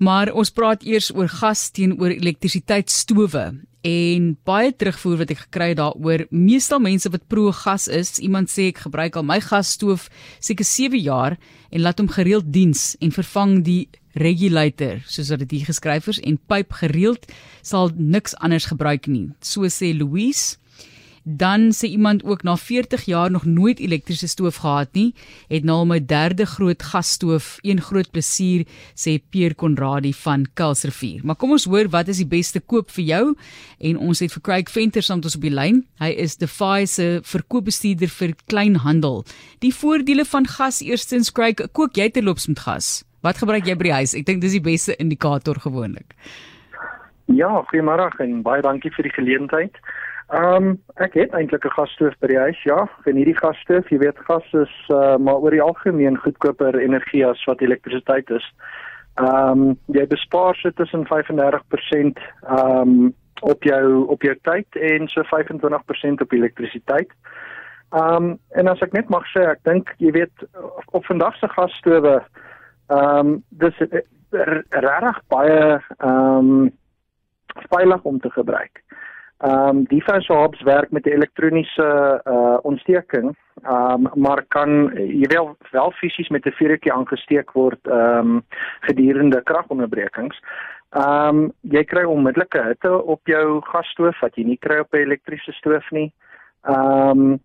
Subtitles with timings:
[0.00, 3.42] Maar ons praat eers oor gas teenoor elektrisiteitsstowe
[3.84, 6.26] en baie terugvoer wat ek gekry het daaroor.
[6.32, 10.08] Meestal mense wat pro gas is, iemand sê ek gebruik al my gasstoof
[10.40, 11.36] seker 7 jaar
[11.70, 13.82] en laat hom gereeld diens en vervang die
[14.16, 17.28] regulator soos wat dit hier geskryf is en pyp gereeld
[17.62, 19.28] sal niks anders gebruik nie.
[19.44, 20.59] So sê Louise
[21.22, 25.14] Dan sê iemand ook na 40 jaar nog nooit elektriese stoof gehad nie,
[25.48, 28.64] het nou my derde groot gasstoof, een groot plesier,
[28.94, 31.20] sê Pierre Conradie van Kelsrivier.
[31.24, 33.22] Maar kom ons hoor wat is die beste koop vir jou?
[33.78, 35.84] En ons het vir Craig Venter saam met ons op die lyn.
[36.00, 39.24] Hy is Defy se verkoopbestuurder vir kleinhandel.
[39.60, 43.02] Die voordele van gas eerstens Craig, kook jy terloops met gas?
[43.20, 44.14] Wat gebruik jy by die huis?
[44.16, 46.16] Ek dink dis die beste indikator gewoonlik.
[47.28, 49.76] Ja, goeiemôre en baie dankie vir die geleentheid.
[50.30, 52.88] Ehm um, ek het eintlik 'n gasstoof by die huis, ja.
[53.04, 57.44] En hierdie gasstoof, jy weet, gas is uh, maar oor die algemeen goedkoper energie as
[57.44, 58.46] wat elektrisiteit is.
[59.18, 65.08] Ehm um, jy bespaar so tussen 35% ehm um, op jou op jou tyd en
[65.08, 67.10] so 25% op elektrisiteit.
[67.90, 70.46] Ehm um, en as ek net mag sê, ek dink jy weet
[70.92, 72.22] op vandag se gasstowe
[72.86, 74.06] ehm um, dis eh,
[74.70, 76.72] regtig baie ehm um,
[77.74, 78.78] veilig om te gebruik.
[78.78, 78.99] Ehm
[79.42, 83.36] um, die Fashobs werk met 'n elektroniese uh ontsteking.
[83.62, 88.42] Ehm um, maar kan jy wel wel fisies met 'n vuurtjie aangesteek word ehm um,
[88.80, 90.40] gedurende kragonderbrekings.
[90.90, 94.96] Ehm um, jy kry onmiddellike hitte op jou gasstoof wat jy nie kry op 'n
[94.96, 96.12] elektriese stoof nie.
[96.62, 97.40] Ehm um,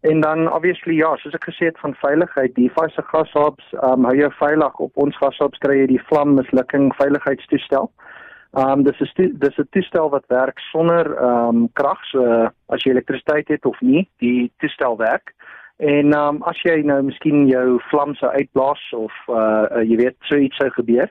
[0.00, 4.04] en dan obviously ja, soos ek gesê het van veiligheid, die Fashobs gashobs ehm um,
[4.04, 7.90] hou jou veilig op ons gashobs kry jy die vlam mislukking veiligheidstoestel.
[7.90, 8.19] Ehm
[8.52, 12.90] um, dis 'n dis 'n toestel wat werk sonder ehm um, krag, so as jy
[12.90, 15.34] elektrisiteit het of nie, die toestel werk.
[15.76, 19.96] En ehm um, as jy nou miskien jou vlam sou uitblaas of uh, uh jy
[19.96, 21.10] weet so iets sou gebeur,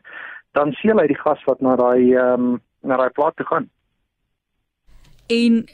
[0.52, 3.70] dan seël hy die gas wat na daai ehm um, na daai plaas toe gaan.
[5.28, 5.66] En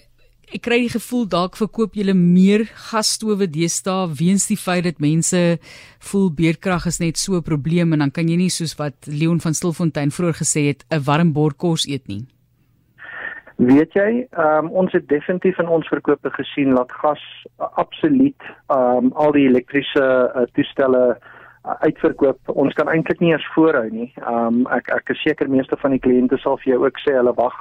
[0.53, 5.57] ek kry die gevoel dalk verkoop julle meer gasstowe deesdae weens die feit dat mense
[6.11, 9.39] voel beerkrag is net so 'n probleem en dan kan jy nie soos wat Leon
[9.39, 12.25] van Stilfontein vroeër gesê het 'n warm bord kos eet nie.
[13.57, 17.21] Weet jy, um, ons het definitief in ons verkope gesien dat gas
[17.59, 20.03] uh, absoluut um, al die elektriese
[20.35, 21.15] uh, toestelle
[21.63, 22.39] uh, uitverkoop.
[22.51, 24.11] Ons kan eintlik nie eens voorhou nie.
[24.27, 27.33] Um, ek ek is seker meeste van die kliënte sal vir jou ook sê hulle
[27.39, 27.55] wag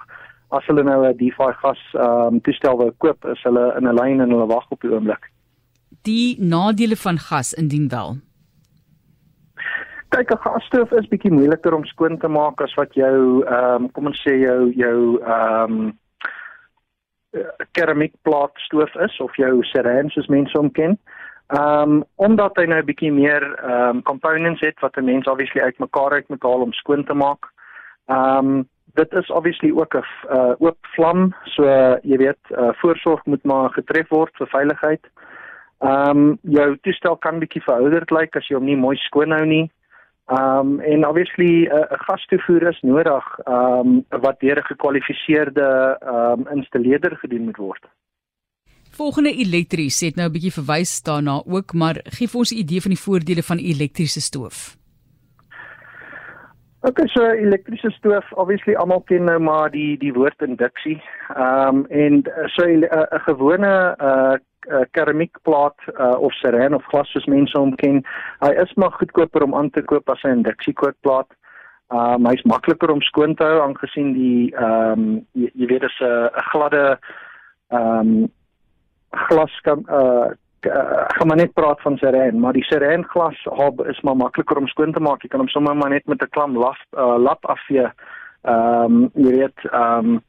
[0.57, 3.97] as hulle nou 'n DeFi gas ehm um, toestel wil koop, is hulle in 'n
[4.01, 5.31] lyn en hulle wag op die oomblik.
[6.03, 8.17] Die nadele van gas indien wel.
[10.09, 13.91] Kyk, 'n gasstoof is bietjie moeiliker om skoon te maak as wat jou ehm um,
[13.91, 15.99] kom ons sê jou jou ehm um,
[17.73, 20.99] keramiekplaat stoof is of jou sereen soos mense hom ken.
[21.53, 25.27] Ehm um, omdat hy nou 'n bietjie meer ehm um, components het wat 'n mens
[25.27, 27.53] obviously uitmekaar uit moet haal om skoon te maak.
[28.07, 32.73] Ehm um, dit is obviously ook 'n uh, oop vlam, so uh, jy weet, uh,
[32.73, 35.05] voorsorg moet maar getref word vir veiligheid.
[35.79, 39.31] Ehm um, jou toestel kan bietjie verouderd lyk like, as jy hom nie mooi skoon
[39.31, 39.71] hou nie.
[40.27, 45.97] Ehm um, en obviously 'n uh, gastoevoer is nodig ehm um, wat deur 'n gekwalifiseerde
[46.01, 47.85] ehm um, installeerder gedoen moet word.
[48.91, 52.81] Volgende elektries het nou 'n bietjie verwys daarna ook, maar gee vir ons 'n idee
[52.81, 54.84] van die voordele van elektriese stoof.
[56.85, 60.99] Ek okay, so elektriese stoof, obviously almal ken nou maar die die woord induksie.
[61.33, 62.19] Ehm um, en
[62.53, 63.71] so 'n uh, gewone
[64.09, 64.37] uh
[64.93, 68.05] keramiekplaat uh, of sereen of glas soos mense hom ken,
[68.45, 71.33] hy is maar goedkoper om aan te koop as 'n induksiekookplaat.
[71.89, 75.89] Ehm um, hy's makliker om skoon te hou aangesien die ehm um, jy, jy weet
[75.89, 76.99] dis 'n gladde
[77.73, 78.29] ehm um,
[79.11, 83.87] glas kan uh uh, gaan maar net praat van sereen, maar die sereen glas hob
[83.87, 85.23] is maar makliker om skoon te maak.
[85.23, 87.89] Jy kan hom sommer maar net met 'n klam lap uh, lap afvee.
[88.43, 90.23] Ehm um, jy weet ehm um,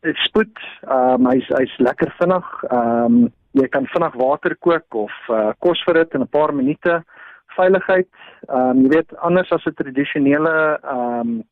[0.00, 2.62] dit spoed, ehm um, hy's hy's lekker vinnig.
[2.62, 6.54] Ehm um, jy kan vinnig water kook of uh, kos vir dit in 'n paar
[6.54, 7.02] minute.
[7.46, 8.08] Veiligheid,
[8.48, 11.42] ehm um, jy weet anders as 'n tradisionele ehm um,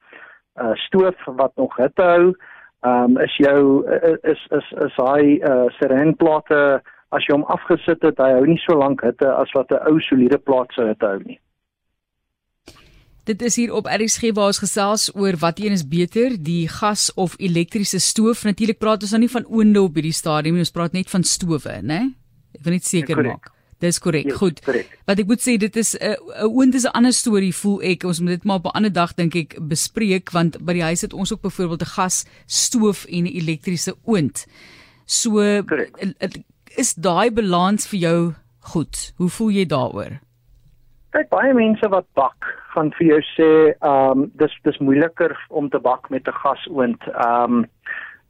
[0.61, 3.85] uh, stoof wat nog hitte hou ehm um, is jou
[4.23, 6.81] is is is hy uh, serenplate
[7.11, 10.01] as jy hom afgesit het, hy hou nie so lank hitte as wat 'n ou
[10.09, 11.41] soliede plaat sou hitte hou nie.
[13.27, 17.11] Dit is hier op RSG waar ons gesels oor wat een is beter, die gas
[17.15, 18.45] of elektriese stoof.
[18.45, 21.23] Natuurlik praat ons nou nie van oonde op hierdie stadium nie, ons praat net van
[21.23, 22.15] stowe, né?
[22.55, 23.53] Ek wil net seker ja, maak.
[23.81, 24.29] Dis korrek.
[24.29, 24.61] Ja, Goed.
[24.65, 24.93] Correct.
[25.09, 27.83] Wat ek moet sê, dit is 'n uh, 'n oond is 'n ander storie voel
[27.83, 28.05] ek.
[28.05, 31.01] Ons moet dit maar op 'n ander dag dink ek bespreek want by die huis
[31.01, 34.47] het ons ook byvoorbeeld 'n gas stoof en 'n elektriese oond.
[35.07, 35.99] So correct.
[36.77, 39.13] is daai balans vir jou goed?
[39.17, 40.21] Hoe voel jy daaroor?
[41.11, 43.51] Kyk, baie mense wat bak, gaan vir jou sê,
[43.83, 47.03] ehm um, dis dis moeiliker om te bak met 'n gasoond.
[47.09, 47.67] Ehm um,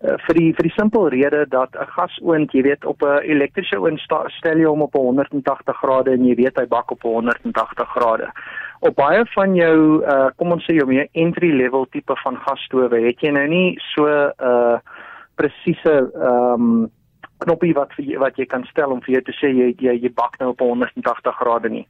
[0.04, 3.78] uh, vir die vir die simpel rede dat 'n gasoond, jy weet, op 'n elektriese
[3.80, 8.28] oond stel jy hom op 180 grade en jy weet hy bak op 180 grade.
[8.80, 13.00] Op baie van jou uh kom ons sê jou meer entry level tipe van gasstowe
[13.06, 14.78] het jy nou nie so 'n uh,
[15.34, 16.90] presiese ehm um,
[17.38, 20.12] knoppie wat vir, wat jy kan stel om vir jou te sê jy jy, jy
[20.14, 21.86] bak nou op 180 grade nie.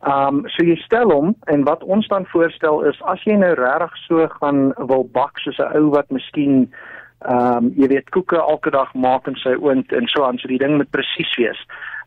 [0.00, 3.52] Ehm um, so jy stel hom en wat ons dan voorstel is as jy nou
[3.58, 6.72] regtig so gaan wil bak soos 'n ou wat miskien
[7.20, 10.48] ehm um, jy weet koeke elke dag maak in sy oond en so aan so
[10.48, 11.58] die ding moet presies wees.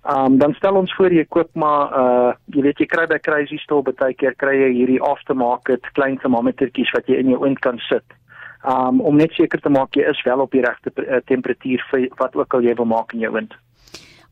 [0.10, 3.20] Ehm um, dan stel ons voor jy koop maar uh jy weet jy kry by
[3.22, 7.62] Crazy Store baie keer kry jy hierdie aftermarket klein thermometertjies wat jy in jou oond
[7.62, 8.18] kan sit.
[8.66, 12.10] Um om net seker te maak jy is wel op die regte uh, temperatuur vir
[12.18, 13.54] wat ook al jy wil maak in jou oond.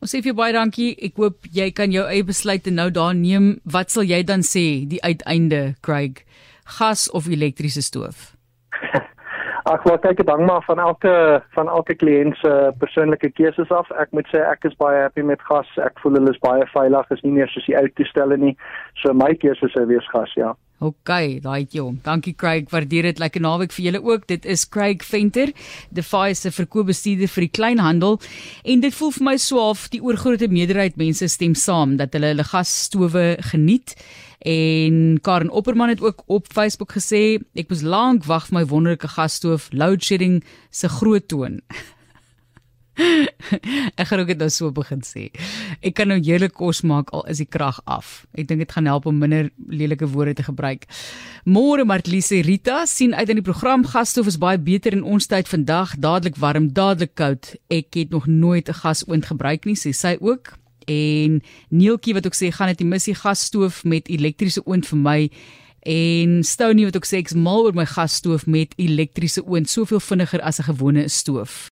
[0.01, 0.95] Ons sê vir baie dankie.
[0.97, 3.59] Ek hoop jy kan jou eie besluite nou daar neem.
[3.69, 6.25] Wat sal jy dan sê die uiteinde, Craig?
[6.79, 8.31] Gas of elektriese stoof?
[9.69, 11.13] Ag, wat kyk ek bang maar van elke
[11.53, 13.91] van elke kliënt se persoonlike keuses af.
[14.01, 15.69] Ek moet sê ek is baie happy met gas.
[15.85, 17.11] Ek voel hulle is baie veilig.
[17.13, 18.55] Is nie meer soos die ou toestelle nie.
[19.03, 20.55] So my keuse sou wees gas, ja.
[20.81, 21.11] OK,
[21.43, 21.99] daai jy hom.
[22.01, 23.19] Dankie Craig, waardeer dit.
[23.21, 24.25] Lekker naweek vir julle ook.
[24.31, 25.51] Dit is Craig Venter,
[25.93, 28.17] Defy se verkoopbestuurder vir die kleinhandel.
[28.65, 32.47] En dit voel vir my of die oorgrootste meerderheid mense stem saam dat hulle hulle
[32.49, 33.95] gasstowe geniet.
[34.41, 39.13] En Karen Opperman het ook op Facebook gesê, ek moes lank wag vir my wonderlike
[39.13, 40.41] gasstoof, load shedding
[40.71, 41.61] se groot toon.
[43.99, 45.29] ek gaan ook dit nou so begin sê.
[45.81, 48.25] Ek kan nou heerlik kos maak al is die krag af.
[48.37, 50.87] Ek dink dit gaan help om minder lelike woorde te gebruik.
[51.45, 55.49] Môre Martlise Rita sien uit in die program gasstof is baie beter in ons tyd
[55.49, 57.55] vandag, dadelik warm, dadelik koud.
[57.73, 60.57] Ek het nog nooit 'n gasoond gebruik nie, sê sy ook.
[60.87, 65.31] En Neeltjie wat ook sê gaan dit die missie gasstoof met elektriese oond vir my
[65.81, 70.41] en Stony wat ook sê ek's mal oor my gasstoof met elektriese oond, soveel vinniger
[70.41, 71.69] as 'n gewone stoof.